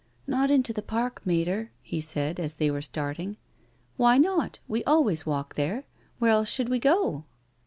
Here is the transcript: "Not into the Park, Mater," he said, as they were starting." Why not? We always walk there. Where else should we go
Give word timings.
"Not 0.25 0.49
into 0.49 0.73
the 0.73 0.81
Park, 0.81 1.21
Mater," 1.25 1.71
he 1.83 2.01
said, 2.01 2.39
as 2.39 2.55
they 2.55 2.71
were 2.71 2.81
starting." 2.81 3.37
Why 3.97 4.17
not? 4.17 4.59
We 4.67 4.83
always 4.85 5.27
walk 5.27 5.53
there. 5.53 5.83
Where 6.17 6.31
else 6.31 6.49
should 6.49 6.69
we 6.69 6.79
go 6.79 7.25